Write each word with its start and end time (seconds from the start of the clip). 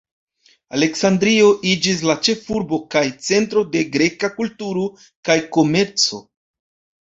Aleksandrio 0.75 1.49
iĝis 1.71 2.01
la 2.11 2.15
ĉefurbo 2.27 2.79
kaj 2.95 3.03
centro 3.27 3.63
de 3.77 3.85
greka 3.97 4.31
kulturo 4.39 4.87
kaj 5.31 5.37
komerco. 5.59 6.23